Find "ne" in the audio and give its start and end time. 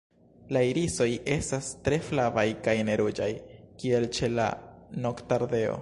2.91-2.97